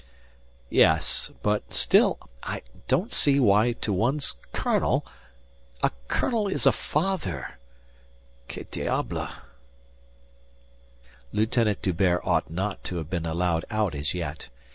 [0.71, 1.29] "Yes.
[1.43, 5.05] But still I don't see why to one's colonel...
[5.83, 7.59] A colonel is a father
[8.47, 9.27] que diable."
[11.31, 14.47] Lieutenant D'Hubert ought not to have been allowed out as yet.